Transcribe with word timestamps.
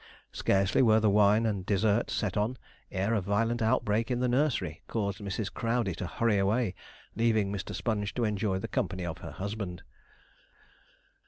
Scarcely 0.31 0.81
were 0.81 0.99
the 0.99 1.11
wine 1.11 1.45
and 1.45 1.63
dessert 1.63 2.09
set 2.09 2.35
on, 2.35 2.57
ere 2.91 3.13
a 3.13 3.21
violent 3.21 3.61
outbreak 3.61 4.09
in 4.09 4.19
the 4.19 4.27
nursery 4.27 4.81
caused 4.87 5.19
Mrs. 5.19 5.53
Crowdey 5.53 5.93
to 5.93 6.07
hurry 6.07 6.39
away, 6.39 6.73
leaving 7.15 7.53
Mr. 7.53 7.75
Sponge 7.75 8.11
to 8.15 8.23
enjoy 8.23 8.57
the 8.57 8.67
company 8.67 9.05
of 9.05 9.19
her 9.19 9.29
husband. 9.29 9.83